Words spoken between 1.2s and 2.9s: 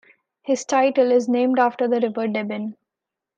named after the River Deben.